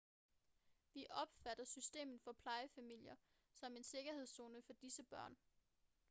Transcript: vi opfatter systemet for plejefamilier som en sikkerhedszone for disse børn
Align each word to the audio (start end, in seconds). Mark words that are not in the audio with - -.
vi 0.93 1.05
opfatter 1.09 1.65
systemet 1.65 2.21
for 2.21 2.31
plejefamilier 2.31 3.15
som 3.53 3.75
en 3.75 3.83
sikkerhedszone 3.83 4.61
for 4.61 4.73
disse 4.73 5.03
børn 5.03 5.37